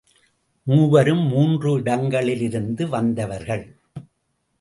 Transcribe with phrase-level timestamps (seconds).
[0.63, 3.75] மூவரும் மூன்று இடங்களிலிருந்து வந்தவர்கள்.